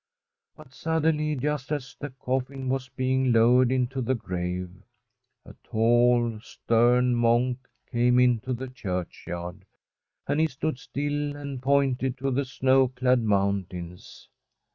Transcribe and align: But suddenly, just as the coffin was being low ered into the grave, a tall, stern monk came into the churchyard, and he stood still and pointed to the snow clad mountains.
But 0.55 0.73
suddenly, 0.73 1.35
just 1.35 1.71
as 1.71 1.95
the 1.99 2.09
coffin 2.09 2.69
was 2.69 2.89
being 2.89 3.31
low 3.31 3.63
ered 3.63 3.71
into 3.71 4.01
the 4.01 4.15
grave, 4.15 4.71
a 5.45 5.53
tall, 5.63 6.39
stern 6.41 7.13
monk 7.13 7.59
came 7.91 8.17
into 8.19 8.51
the 8.51 8.67
churchyard, 8.67 9.63
and 10.25 10.39
he 10.39 10.47
stood 10.47 10.79
still 10.79 11.35
and 11.35 11.61
pointed 11.61 12.17
to 12.17 12.31
the 12.31 12.45
snow 12.45 12.87
clad 12.87 13.19
mountains. 13.21 14.27